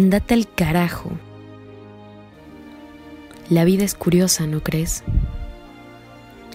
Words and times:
Andate 0.00 0.32
al 0.32 0.50
carajo. 0.50 1.10
La 3.50 3.66
vida 3.66 3.84
es 3.84 3.94
curiosa, 3.94 4.46
¿no 4.46 4.62
crees? 4.62 5.04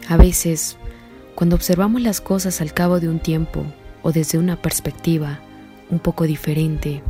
A 0.10 0.18
veces, 0.18 0.78
cuando 1.36 1.56
observamos 1.56 2.02
las 2.02 2.22
cosas 2.22 2.60
al 2.60 2.74
cabo 2.74 3.00
de 3.00 3.08
un 3.08 3.20
tiempo 3.20 3.64
o 4.02 4.12
desde 4.12 4.40
una 4.40 4.60
perspectiva 4.60 5.42
un 5.92 6.00
poco 6.00 6.24
diferente, 6.24 7.04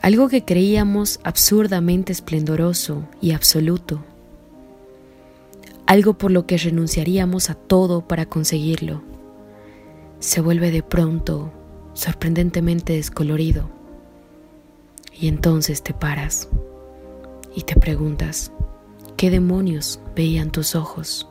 algo 0.00 0.28
que 0.28 0.44
creíamos 0.44 1.18
absurdamente 1.24 2.12
esplendoroso 2.12 3.08
y 3.20 3.32
absoluto, 3.32 4.04
algo 5.86 6.14
por 6.14 6.30
lo 6.30 6.46
que 6.46 6.56
renunciaríamos 6.56 7.50
a 7.50 7.56
todo 7.56 8.06
para 8.06 8.26
conseguirlo, 8.26 9.02
se 10.20 10.40
vuelve 10.40 10.70
de 10.70 10.84
pronto 10.84 11.52
sorprendentemente 11.94 12.92
descolorido. 12.92 13.81
Y 15.22 15.28
entonces 15.28 15.84
te 15.84 15.94
paras 15.94 16.48
y 17.54 17.62
te 17.62 17.76
preguntas, 17.76 18.50
¿qué 19.16 19.30
demonios 19.30 20.00
veían 20.16 20.50
tus 20.50 20.74
ojos? 20.74 21.28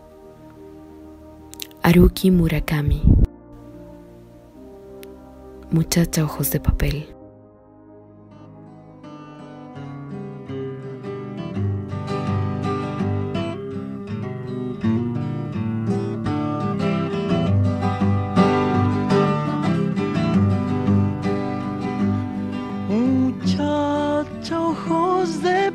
Haruki 1.84 2.32
Murakami 2.32 3.02
Muchacha 5.72 6.24
ojos 6.24 6.52
de 6.52 6.62
papel 6.62 7.14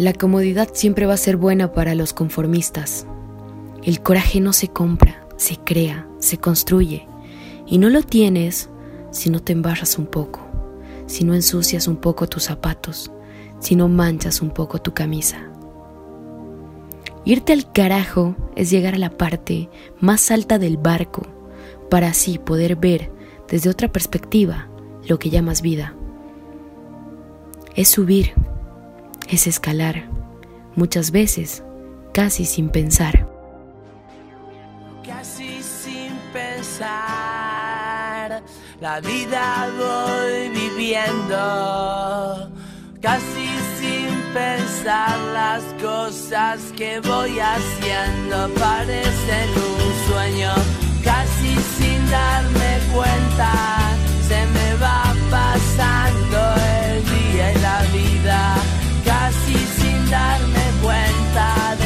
La 0.00 0.14
comodidad 0.14 0.70
siempre 0.72 1.04
va 1.04 1.12
a 1.12 1.18
ser 1.18 1.36
buena 1.36 1.74
para 1.74 1.94
los 1.94 2.14
conformistas. 2.14 3.06
El 3.82 4.00
coraje 4.00 4.40
no 4.40 4.54
se 4.54 4.68
compra, 4.68 5.28
se 5.36 5.58
crea, 5.58 6.08
se 6.20 6.38
construye. 6.38 7.06
Y 7.66 7.76
no 7.76 7.90
lo 7.90 8.00
tienes 8.00 8.70
si 9.10 9.28
no 9.28 9.42
te 9.42 9.52
embarras 9.52 9.98
un 9.98 10.06
poco, 10.06 10.40
si 11.04 11.22
no 11.22 11.34
ensucias 11.34 11.86
un 11.86 11.96
poco 11.96 12.26
tus 12.26 12.44
zapatos, 12.44 13.12
si 13.58 13.76
no 13.76 13.88
manchas 13.88 14.40
un 14.40 14.52
poco 14.52 14.80
tu 14.80 14.94
camisa. 14.94 15.50
Irte 17.26 17.52
al 17.52 17.70
carajo 17.70 18.34
es 18.56 18.70
llegar 18.70 18.94
a 18.94 18.98
la 18.98 19.18
parte 19.18 19.68
más 20.00 20.30
alta 20.30 20.58
del 20.58 20.78
barco 20.78 21.26
para 21.90 22.08
así 22.08 22.38
poder 22.38 22.76
ver 22.76 23.12
desde 23.48 23.68
otra 23.68 23.92
perspectiva 23.92 24.66
lo 25.06 25.18
que 25.18 25.28
llamas 25.28 25.60
vida. 25.60 25.94
Es 27.76 27.88
subir 27.90 28.32
es 29.30 29.46
escalar, 29.46 30.08
muchas 30.74 31.12
veces 31.12 31.62
casi 32.12 32.44
sin 32.44 32.68
pensar. 32.68 33.28
Casi 35.06 35.62
sin 35.62 36.12
pensar, 36.32 36.90
la 38.80 38.98
vida 39.00 39.68
voy 39.78 40.48
viviendo. 40.48 42.50
Casi 43.00 43.48
sin 43.78 44.10
pensar 44.34 45.16
las 45.32 45.62
cosas 45.80 46.60
que 46.76 46.98
voy 47.00 47.40
haciendo 47.40 48.50
parecen 48.58 49.48
un 49.56 49.94
sueño. 50.12 50.52
Casi 51.02 51.56
sin 51.78 52.10
darme 52.10 52.78
cuenta, 52.92 53.96
se 54.28 54.44
me 54.46 54.74
va 54.74 55.14
pasando 55.30 56.54
el 56.84 57.02
día 57.04 57.52
y 57.52 57.58
la 57.60 57.82
vida 57.92 58.79
darme 60.10 60.64
cuenta 60.82 61.79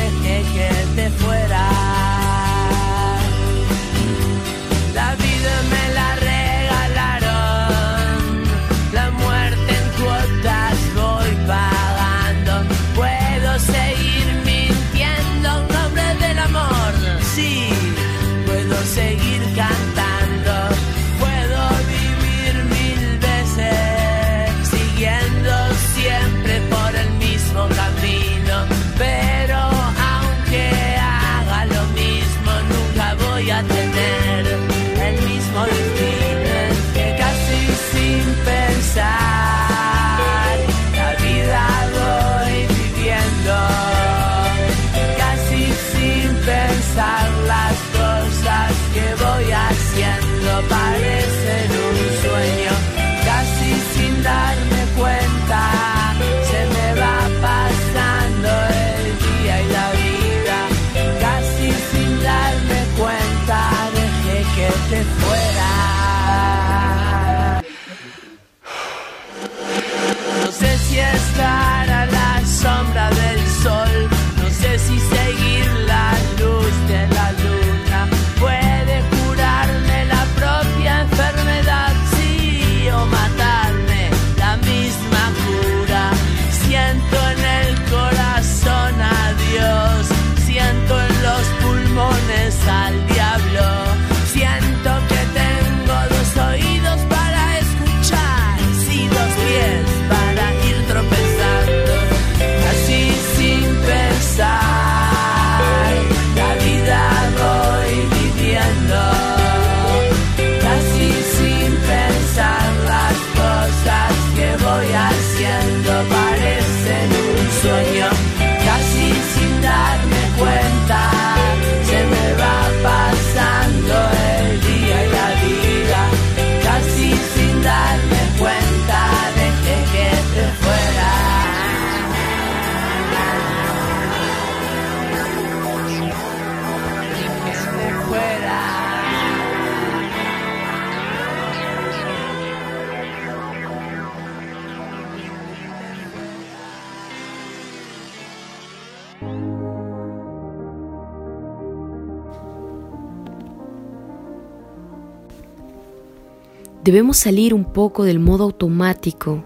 Debemos 156.84 157.16
salir 157.16 157.54
un 157.54 157.64
poco 157.64 158.04
del 158.04 158.18
modo 158.18 158.44
automático, 158.44 159.42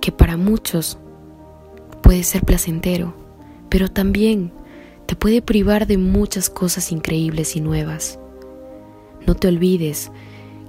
que 0.00 0.12
para 0.12 0.38
muchos 0.38 0.96
puede 2.02 2.22
ser 2.22 2.42
placentero, 2.42 3.14
pero 3.68 3.90
también 3.90 4.50
te 5.04 5.14
puede 5.14 5.42
privar 5.42 5.86
de 5.86 5.98
muchas 5.98 6.48
cosas 6.48 6.90
increíbles 6.90 7.54
y 7.54 7.60
nuevas. 7.60 8.18
No 9.26 9.34
te 9.34 9.46
olvides 9.46 10.10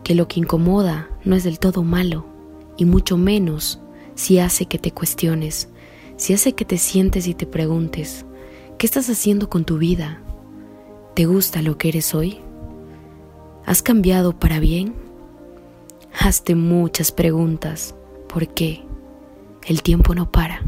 que 0.03 0.15
lo 0.15 0.27
que 0.27 0.41
incomoda 0.41 1.07
no 1.23 1.33
es 1.33 1.45
del 1.45 1.59
todo 1.59 1.81
malo, 1.81 2.25
y 2.75 2.83
mucho 2.83 3.15
menos 3.15 3.79
si 4.15 4.37
hace 4.39 4.65
que 4.65 4.77
te 4.77 4.91
cuestiones, 4.91 5.69
si 6.17 6.33
hace 6.33 6.51
que 6.51 6.65
te 6.65 6.77
sientes 6.77 7.25
y 7.25 7.33
te 7.33 7.45
preguntes, 7.45 8.25
¿qué 8.77 8.85
estás 8.85 9.09
haciendo 9.09 9.49
con 9.49 9.63
tu 9.63 9.77
vida? 9.77 10.21
¿Te 11.13 11.25
gusta 11.25 11.61
lo 11.61 11.77
que 11.77 11.87
eres 11.87 12.13
hoy? 12.13 12.39
¿Has 13.65 13.81
cambiado 13.81 14.37
para 14.37 14.59
bien? 14.59 15.04
Hazte 16.19 16.55
muchas 16.55 17.11
preguntas. 17.11 17.93
¿Por 18.27 18.47
qué? 18.47 18.83
El 19.65 19.83
tiempo 19.83 20.15
no 20.15 20.31
para. 20.31 20.61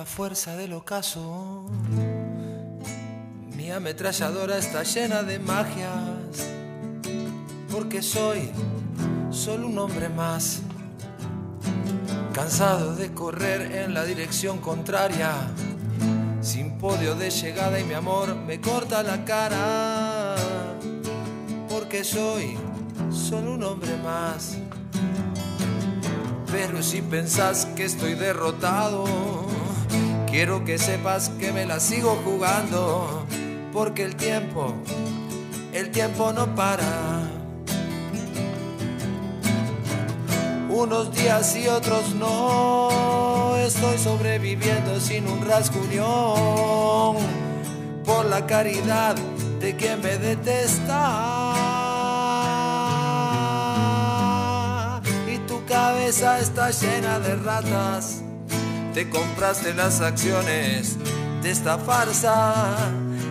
La 0.00 0.06
fuerza 0.06 0.56
del 0.56 0.72
ocaso. 0.72 1.66
Mi 3.54 3.70
ametralladora 3.70 4.56
está 4.56 4.82
llena 4.82 5.22
de 5.22 5.38
magias, 5.38 6.48
porque 7.70 8.00
soy 8.00 8.50
solo 9.28 9.66
un 9.66 9.78
hombre 9.78 10.08
más, 10.08 10.62
cansado 12.32 12.96
de 12.96 13.12
correr 13.12 13.76
en 13.76 13.92
la 13.92 14.04
dirección 14.04 14.56
contraria, 14.56 15.32
sin 16.40 16.78
podio 16.78 17.14
de 17.14 17.28
llegada 17.28 17.78
y 17.78 17.84
mi 17.84 17.92
amor 17.92 18.34
me 18.34 18.58
corta 18.58 19.02
la 19.02 19.22
cara, 19.26 20.34
porque 21.68 22.04
soy 22.04 22.56
solo 23.10 23.52
un 23.52 23.64
hombre 23.64 23.94
más. 23.98 24.56
Pero 26.50 26.82
si 26.82 27.02
pensás 27.02 27.66
que 27.76 27.84
estoy 27.84 28.14
derrotado, 28.14 29.39
quiero 30.30 30.64
que 30.64 30.78
sepas 30.78 31.28
que 31.30 31.52
me 31.52 31.66
la 31.66 31.80
sigo 31.80 32.20
jugando, 32.24 33.26
porque 33.72 34.04
el 34.04 34.16
tiempo, 34.16 34.74
el 35.72 35.90
tiempo 35.90 36.32
no 36.32 36.54
para. 36.54 37.22
Unos 40.68 41.12
días 41.14 41.56
y 41.56 41.68
otros 41.68 42.14
no, 42.14 43.56
estoy 43.56 43.98
sobreviviendo 43.98 45.00
sin 45.00 45.26
un 45.26 45.44
rasguñón, 45.46 47.16
por 48.04 48.26
la 48.26 48.46
caridad 48.46 49.16
de 49.60 49.76
quien 49.76 50.00
me 50.00 50.16
detesta. 50.16 51.50
cabeza 55.70 56.40
está 56.40 56.70
llena 56.70 57.20
de 57.20 57.36
ratas. 57.36 58.22
Te 58.94 59.08
compraste 59.08 59.72
las 59.74 60.00
acciones 60.00 60.96
de 61.42 61.50
esta 61.50 61.78
farsa 61.78 62.74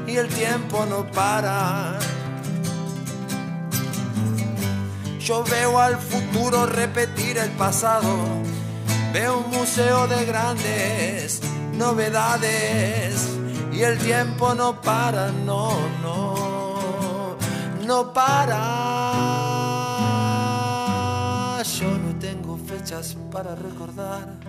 y 0.07 0.15
el 0.15 0.27
tiempo 0.29 0.85
no 0.89 1.05
para. 1.11 1.99
Yo 5.19 5.43
veo 5.43 5.79
al 5.79 5.97
futuro 5.97 6.65
repetir 6.65 7.37
el 7.37 7.51
pasado. 7.51 8.15
Veo 9.13 9.39
un 9.39 9.49
museo 9.51 10.07
de 10.07 10.25
grandes 10.25 11.41
novedades 11.73 13.27
y 13.71 13.81
el 13.81 13.97
tiempo 13.99 14.53
no 14.55 14.81
para, 14.81 15.31
no, 15.31 15.71
no, 16.01 17.37
no 17.85 18.13
para. 18.13 18.99
para 23.31 23.55
recordar. 23.55 24.48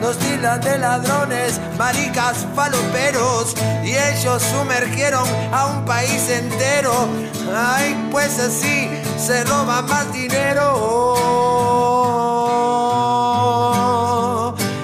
nos 0.00 0.18
tilan 0.18 0.60
de 0.60 0.78
ladrones, 0.78 1.60
maricas, 1.78 2.46
faloperos, 2.54 3.54
y 3.84 3.94
ellos 3.96 4.42
sumergieron 4.42 5.26
a 5.52 5.66
un 5.66 5.84
país 5.84 6.28
entero. 6.30 7.08
Ay, 7.54 8.08
pues 8.10 8.38
así 8.38 8.88
se 9.18 9.44
roba 9.44 9.82
más 9.82 10.12
dinero. 10.12 10.96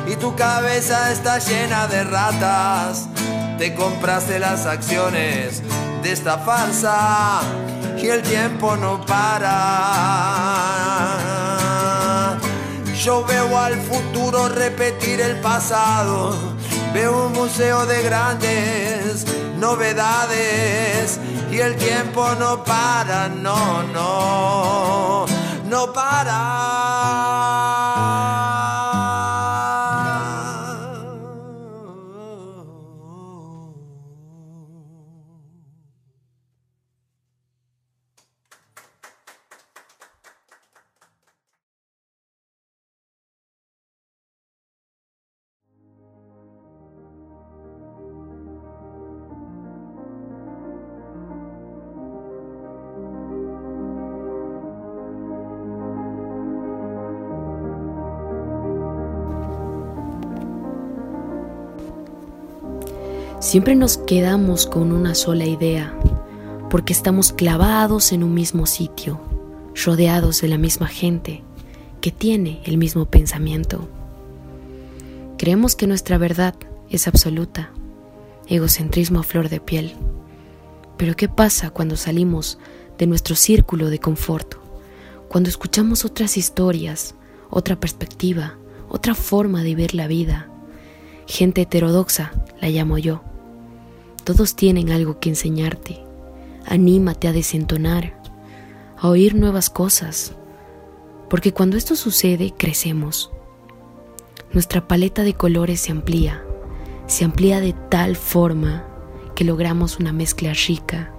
Y 0.06 0.16
tu 0.16 0.36
cabeza 0.36 1.10
está 1.12 1.38
llena 1.38 1.86
de 1.86 2.04
ratas, 2.04 3.08
te 3.58 3.74
compraste 3.74 4.38
las 4.38 4.66
acciones 4.66 5.62
de 6.02 6.12
esta 6.12 6.38
farsa 6.38 7.40
y 7.98 8.08
el 8.08 8.22
tiempo 8.22 8.76
no 8.76 9.04
para. 9.06 9.46
Yo 13.06 13.24
veo 13.24 13.56
al 13.56 13.80
futuro 13.82 14.48
repetir 14.48 15.20
el 15.20 15.40
pasado. 15.40 16.34
Veo 16.92 17.26
un 17.26 17.34
museo 17.34 17.86
de 17.86 18.02
grandes 18.02 19.24
novedades 19.60 21.20
y 21.48 21.60
el 21.60 21.76
tiempo 21.76 22.28
no 22.36 22.64
para, 22.64 23.28
no, 23.28 23.84
no, 23.84 25.24
no 25.68 25.92
para. 25.92 27.85
Siempre 63.56 63.74
nos 63.74 63.96
quedamos 63.96 64.66
con 64.66 64.92
una 64.92 65.14
sola 65.14 65.46
idea, 65.46 65.98
porque 66.68 66.92
estamos 66.92 67.32
clavados 67.32 68.12
en 68.12 68.22
un 68.22 68.34
mismo 68.34 68.66
sitio, 68.66 69.18
rodeados 69.82 70.42
de 70.42 70.48
la 70.48 70.58
misma 70.58 70.88
gente 70.88 71.42
que 72.02 72.10
tiene 72.10 72.60
el 72.66 72.76
mismo 72.76 73.06
pensamiento. 73.06 73.88
Creemos 75.38 75.74
que 75.74 75.86
nuestra 75.86 76.18
verdad 76.18 76.54
es 76.90 77.08
absoluta, 77.08 77.70
egocentrismo 78.46 79.20
a 79.20 79.22
flor 79.22 79.48
de 79.48 79.60
piel. 79.60 79.94
Pero 80.98 81.16
¿qué 81.16 81.30
pasa 81.30 81.70
cuando 81.70 81.96
salimos 81.96 82.58
de 82.98 83.06
nuestro 83.06 83.36
círculo 83.36 83.88
de 83.88 84.00
confort? 84.00 84.56
Cuando 85.30 85.48
escuchamos 85.48 86.04
otras 86.04 86.36
historias, 86.36 87.14
otra 87.48 87.80
perspectiva, 87.80 88.58
otra 88.90 89.14
forma 89.14 89.62
de 89.62 89.74
ver 89.74 89.94
la 89.94 90.08
vida. 90.08 90.50
Gente 91.26 91.62
heterodoxa, 91.62 92.32
la 92.60 92.68
llamo 92.68 92.98
yo 92.98 93.22
Todos 94.26 94.56
tienen 94.56 94.90
algo 94.90 95.20
que 95.20 95.28
enseñarte. 95.28 96.02
Anímate 96.66 97.28
a 97.28 97.32
desentonar, 97.32 98.20
a 98.98 99.08
oír 99.08 99.36
nuevas 99.36 99.70
cosas, 99.70 100.34
porque 101.30 101.52
cuando 101.52 101.76
esto 101.76 101.94
sucede 101.94 102.52
crecemos. 102.58 103.30
Nuestra 104.52 104.88
paleta 104.88 105.22
de 105.22 105.34
colores 105.34 105.78
se 105.78 105.92
amplía, 105.92 106.42
se 107.06 107.24
amplía 107.24 107.60
de 107.60 107.72
tal 107.72 108.16
forma 108.16 108.84
que 109.36 109.44
logramos 109.44 110.00
una 110.00 110.12
mezcla 110.12 110.52
rica, 110.66 111.12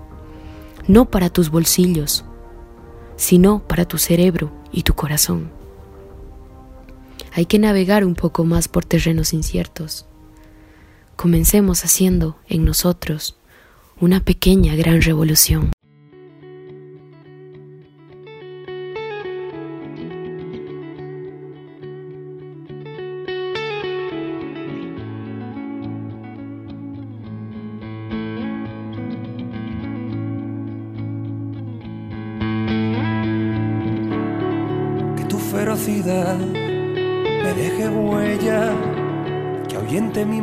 no 0.90 1.10
para 1.10 1.30
tus 1.30 1.50
bolsillos, 1.50 2.26
sino 3.16 3.66
para 3.66 3.86
tu 3.86 4.00
cerebro 4.00 4.52
y 4.70 4.84
tu 4.84 4.96
corazón. 4.96 5.50
Hay 7.32 7.46
que 7.46 7.58
navegar 7.58 8.04
un 8.04 8.16
poco 8.16 8.44
más 8.44 8.68
por 8.68 8.84
terrenos 8.84 9.32
inciertos. 9.32 10.08
Comencemos 11.18 11.84
haciendo 11.84 12.38
en 12.48 12.64
nosotros 12.64 13.38
una 14.00 14.24
pequeña 14.24 14.76
gran 14.76 15.02
revolución. 15.02 15.72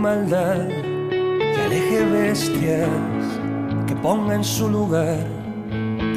Maldad, 0.04 0.68
aleje 1.64 2.04
bestias, 2.12 2.88
que 3.86 3.96
ponga 3.96 4.34
en 4.34 4.44
su 4.44 4.68
lugar 4.68 5.26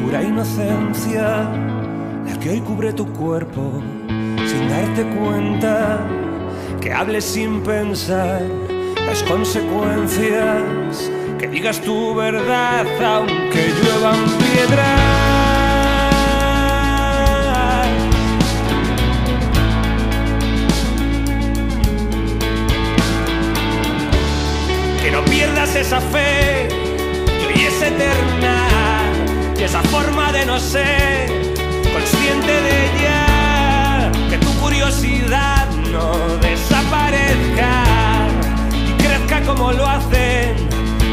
pura 0.01 0.22
inocencia, 0.22 1.50
la 2.27 2.38
que 2.41 2.50
hoy 2.50 2.60
cubre 2.60 2.91
tu 2.91 3.06
cuerpo 3.13 3.82
sin 4.46 4.67
darte 4.67 5.03
cuenta, 5.15 6.06
que 6.82 6.91
hables 6.91 7.24
sin 7.24 7.62
pensar 7.62 8.41
las 9.06 9.24
consecuencias, 9.24 11.10
que 11.39 11.48
digas 11.48 11.79
tu 11.79 12.13
verdad 12.13 12.86
aunque 13.01 13.72
lluevan 13.77 14.20
piedras. 14.38 15.37
Esa 25.88 26.01
fe 26.01 26.67
que 27.48 27.67
es 27.67 27.82
eterna 27.82 28.67
y 29.58 29.63
esa 29.63 29.82
forma 29.84 30.34
de 30.34 30.46
no 30.46 30.60
ser 30.60 31.29
consciente 31.94 32.53
de 32.67 32.74
ella, 32.88 34.12
que 34.29 34.38
tu 34.38 34.51
curiosidad 34.60 35.65
no 35.94 36.12
desaparezca 36.41 37.72
y 38.74 39.01
crezca 39.01 39.39
como 39.44 39.72
lo 39.72 39.88
hacen 39.88 40.58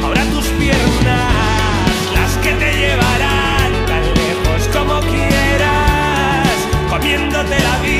ahora 0.02 0.24
tus 0.34 0.46
piernas, 0.58 1.32
las 2.16 2.32
que 2.42 2.52
te 2.54 2.70
llevarán 2.76 3.70
tan 3.86 4.04
lejos 4.22 4.60
como 4.76 4.98
quieras, 5.02 6.48
comiéndote 6.90 7.56
la 7.60 7.78
vida 7.78 7.93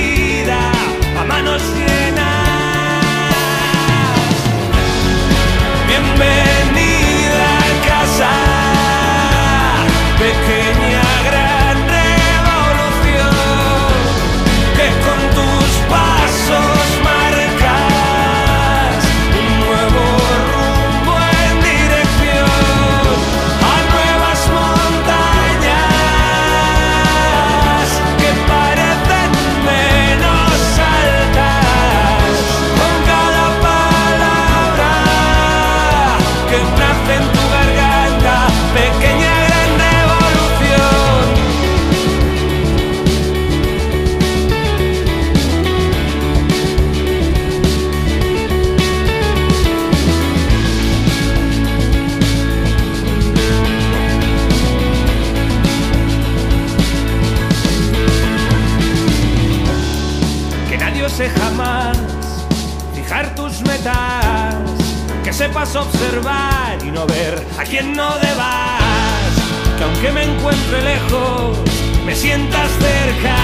sepas 65.35 65.75
observar 65.75 66.79
y 66.85 66.93
no 66.93 67.07
ver 67.07 67.45
a 67.59 67.65
quien 67.65 67.97
no 67.97 68.17
debas. 68.19 69.33
Que 69.77 69.83
aunque 69.83 70.13
me 70.13 70.23
encuentre 70.23 70.81
lejos, 70.83 71.59
me 72.07 72.15
sientas 72.15 72.71
cerca. 72.79 73.35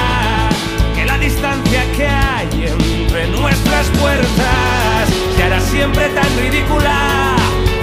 Que 0.94 1.04
la 1.04 1.18
distancia 1.18 1.82
que 1.96 2.06
hay 2.06 2.66
entre 2.68 3.26
nuestras 3.28 3.88
puertas 4.00 5.08
se 5.36 5.42
hará 5.42 5.60
siempre 5.60 6.08
tan 6.10 6.36
ridícula, 6.36 7.34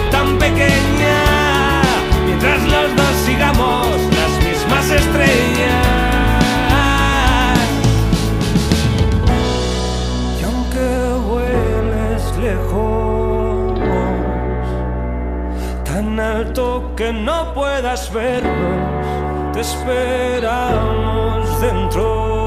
tan 0.10 0.38
pequeña. 0.38 1.82
Mientras 2.26 2.64
los 2.64 2.96
dos 2.96 3.16
sigamos 3.26 3.88
las 3.90 4.46
mismas 4.46 4.90
estrellas. 4.90 5.98
Alto 16.20 16.94
que 16.96 17.12
no 17.12 17.54
puedas 17.54 18.12
vernos, 18.13 19.54
te 19.54 19.62
esperamos 19.62 21.62
dentro. 21.62 22.47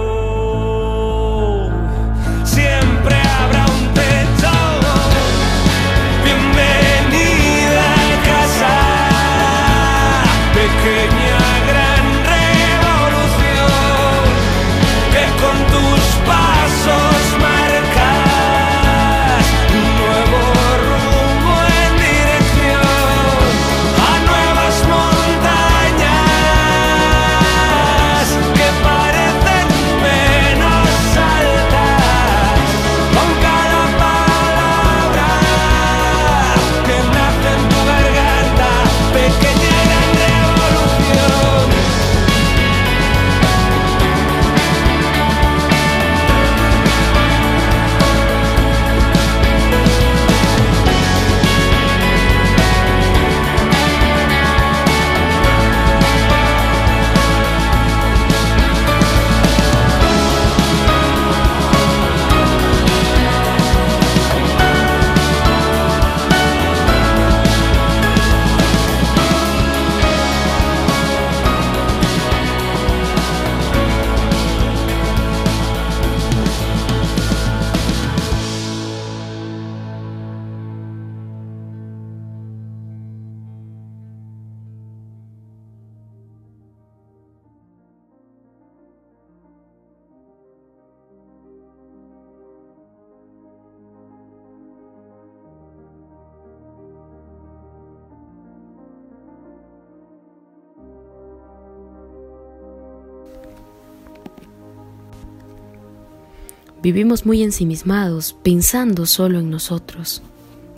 Vivimos 106.82 107.26
muy 107.26 107.42
ensimismados, 107.42 108.32
pensando 108.42 109.04
solo 109.04 109.38
en 109.38 109.50
nosotros. 109.50 110.22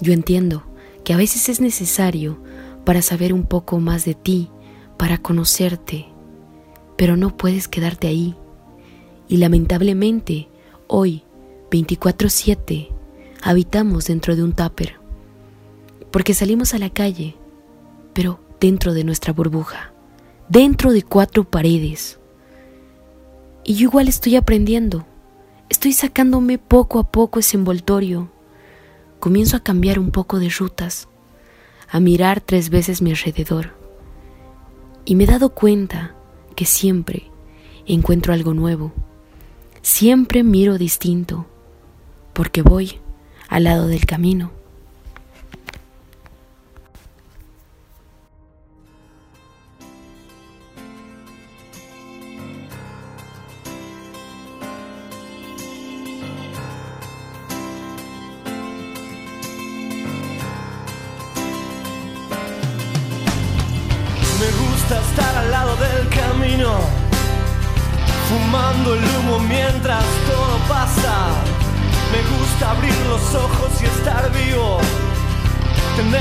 Yo 0.01 0.13
entiendo 0.13 0.65
que 1.05 1.13
a 1.13 1.17
veces 1.17 1.49
es 1.49 1.61
necesario 1.61 2.39
para 2.85 3.03
saber 3.03 3.33
un 3.33 3.45
poco 3.45 3.79
más 3.79 4.05
de 4.05 4.15
ti, 4.15 4.51
para 4.97 5.19
conocerte, 5.19 6.07
pero 6.97 7.17
no 7.17 7.37
puedes 7.37 7.69
quedarte 7.69 8.09
ahí. 8.09 8.35
Y 9.29 9.37
lamentablemente, 9.37 10.49
hoy, 10.89 11.23
24/7, 11.71 12.89
habitamos 13.41 14.07
dentro 14.07 14.35
de 14.35 14.43
un 14.43 14.55
tupper, 14.55 14.97
porque 16.11 16.35
salimos 16.35 16.75
a 16.75 16.79
la 16.79 16.91
calle, 16.91 17.37
pero 18.13 18.41
dentro 18.61 18.93
de 18.93 19.05
nuestra 19.05 19.33
burbuja, 19.33 19.93
dentro 20.49 20.93
de 20.93 21.05
cuatro 21.05 21.45
paredes. 21.45 22.19
Y 23.65 23.75
yo 23.75 23.85
igual 23.89 24.09
estoy 24.09 24.35
aprendiendo, 24.35 25.07
estoy 25.73 25.95
sacándome 25.95 26.59
poco 26.59 26.99
a 26.99 27.11
poco 27.11 27.39
ese 27.39 27.57
envoltorio, 27.57 28.31
comienzo 29.21 29.57
a 29.57 29.61
cambiar 29.61 29.99
un 29.99 30.11
poco 30.11 30.39
de 30.39 30.51
rutas, 30.51 31.09
a 31.89 31.99
mirar 31.99 32.43
tres 32.43 32.69
veces 32.69 33.01
mi 33.01 33.11
alrededor. 33.11 33.71
Y 35.07 35.15
me 35.15 35.25
he 35.25 35.27
dado 35.27 35.55
cuenta 35.55 36.15
que 36.57 36.67
siempre 36.67 37.31
encuentro 37.87 38.35
algo 38.35 38.53
nuevo, 38.53 38.93
siempre 39.81 40.43
miro 40.43 40.77
distinto, 40.77 41.47
porque 42.35 42.61
voy 42.61 43.01
al 43.49 43.65
lado 43.65 43.87
del 43.87 44.05
camino. 44.05 44.53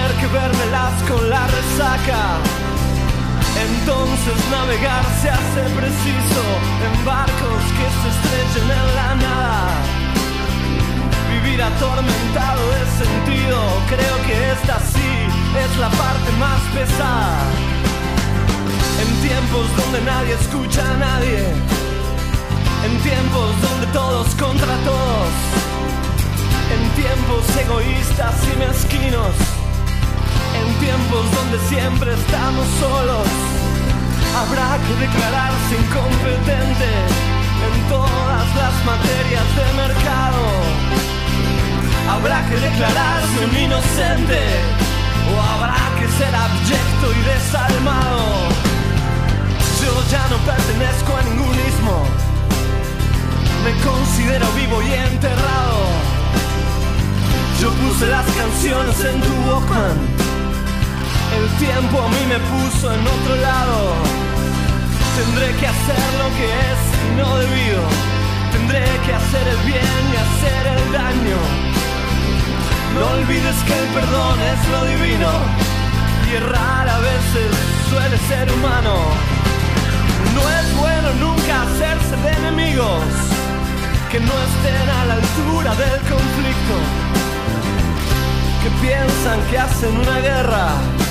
Tener 0.01 0.15
que 0.19 0.27
vermelas 0.27 0.93
con 1.07 1.29
la 1.29 1.45
resaca. 1.47 2.37
Entonces 3.69 4.37
navegar 4.49 5.03
se 5.21 5.29
hace 5.29 5.61
preciso 5.75 6.43
en 6.85 7.05
barcos 7.05 7.61
que 7.77 7.87
se 7.99 8.07
estrechen 8.13 8.67
en 8.71 8.95
la 8.95 9.15
nada. 9.15 9.67
Vivir 11.33 11.61
atormentado 11.61 12.61
de 12.75 12.83
sentido, 13.03 13.57
creo 13.89 14.15
que 14.25 14.51
esta 14.51 14.79
sí 14.79 15.11
es 15.63 15.77
la 15.77 15.89
parte 15.89 16.31
más 16.39 16.61
pesada. 16.73 17.39
En 19.01 19.09
tiempos 19.27 19.65
donde 19.77 20.01
nadie 20.01 20.33
escucha 20.33 20.81
a 20.81 20.97
nadie. 20.97 21.39
En 22.85 22.93
tiempos 23.01 23.49
donde 23.61 23.87
todos 23.93 24.27
contra 24.35 24.75
todos. 24.91 25.33
En 26.73 26.81
tiempos 27.01 27.43
egoístas 27.57 28.35
y 28.51 28.57
mezquinos. 28.57 29.60
En 30.61 30.73
tiempos 30.79 31.23
donde 31.31 31.57
siempre 31.67 32.13
estamos 32.13 32.65
solos. 32.79 33.27
Habrá 34.39 34.77
que 34.85 34.93
declararse 35.05 35.71
incompetente 35.83 36.91
en 37.67 37.89
todas 37.89 38.45
las 38.61 38.75
materias 38.85 39.47
de 39.57 39.67
mercado. 39.83 40.41
Habrá 42.09 42.39
que 42.47 42.55
declararse 42.55 43.45
un 43.45 43.55
inocente 43.57 44.39
o 45.29 45.41
habrá 45.51 45.81
que 45.99 46.07
ser 46.17 46.33
abyecto 46.35 47.05
y 47.11 47.21
desalmado. 47.31 47.70
En 62.79 63.05
otro 63.05 63.35
lado. 63.35 63.93
Tendré 65.17 65.53
que 65.59 65.67
hacer 65.67 66.07
lo 66.17 66.27
que 66.37 66.47
es 66.47 66.79
no 67.17 67.37
debido. 67.37 67.83
Tendré 68.53 68.85
que 69.05 69.13
hacer 69.13 69.45
el 69.47 69.57
bien 69.67 70.01
y 70.11 70.15
hacer 70.25 70.63
el 70.77 70.91
daño. 70.91 71.39
No 72.95 73.05
olvides 73.17 73.57
que 73.67 73.75
el 73.77 73.87
perdón 73.93 74.37
es 74.53 74.59
lo 74.73 74.85
divino. 74.85 75.31
Y 76.27 76.35
errar 76.35 76.87
a 76.89 76.99
veces 76.99 77.51
suele 77.89 78.17
ser 78.29 78.51
humano. 78.53 78.95
No 80.33 80.43
es 80.59 80.67
bueno 80.77 81.09
nunca 81.19 81.63
hacerse 81.63 82.15
de 82.23 82.31
enemigos 82.41 83.03
que 84.09 84.19
no 84.19 84.33
estén 84.49 84.89
a 84.89 85.05
la 85.05 85.13
altura 85.15 85.71
del 85.75 85.99
conflicto, 86.15 86.75
que 88.63 88.69
piensan 88.85 89.39
que 89.49 89.57
hacen 89.59 89.97
una 89.97 90.19
guerra 90.19 90.67
y 90.97 91.10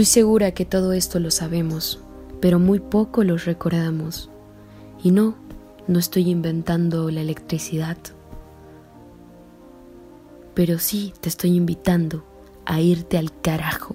Estoy 0.00 0.22
segura 0.22 0.52
que 0.52 0.64
todo 0.64 0.94
esto 0.94 1.20
lo 1.20 1.30
sabemos, 1.30 2.00
pero 2.40 2.58
muy 2.58 2.80
poco 2.80 3.22
lo 3.22 3.36
recordamos. 3.36 4.30
Y 5.04 5.10
no, 5.10 5.34
no 5.88 5.98
estoy 5.98 6.30
inventando 6.30 7.10
la 7.10 7.20
electricidad. 7.20 7.98
Pero 10.54 10.78
sí 10.78 11.12
te 11.20 11.28
estoy 11.28 11.54
invitando 11.54 12.24
a 12.64 12.80
irte 12.80 13.18
al 13.18 13.38
carajo. 13.42 13.94